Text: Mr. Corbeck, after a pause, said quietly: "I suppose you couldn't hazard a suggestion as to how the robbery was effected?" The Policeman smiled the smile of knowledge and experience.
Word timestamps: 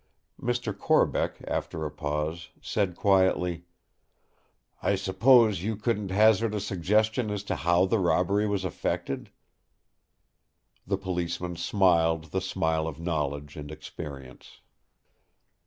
Mr. 0.41 0.75
Corbeck, 0.75 1.43
after 1.47 1.85
a 1.85 1.91
pause, 1.91 2.49
said 2.59 2.95
quietly: 2.95 3.65
"I 4.81 4.95
suppose 4.95 5.61
you 5.61 5.75
couldn't 5.75 6.09
hazard 6.09 6.55
a 6.55 6.59
suggestion 6.59 7.29
as 7.29 7.43
to 7.43 7.55
how 7.55 7.85
the 7.85 7.99
robbery 7.99 8.47
was 8.47 8.65
effected?" 8.65 9.29
The 10.87 10.97
Policeman 10.97 11.55
smiled 11.55 12.31
the 12.31 12.41
smile 12.41 12.87
of 12.87 12.99
knowledge 12.99 13.55
and 13.55 13.69
experience. 13.69 14.61